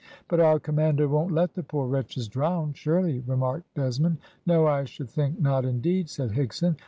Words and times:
"But 0.29 0.39
our 0.39 0.59
commander 0.59 1.07
won't 1.07 1.31
let 1.31 1.53
the 1.53 1.61
poor 1.61 1.87
wretches 1.87 2.27
drown, 2.27 2.73
surely," 2.73 3.19
remarked 3.19 3.71
Desmond. 3.75 4.17
"No, 4.47 4.65
I 4.65 4.83
should 4.85 5.11
think 5.11 5.39
not, 5.39 5.63
indeed," 5.63 6.09
said 6.09 6.31
Higson. 6.31 6.75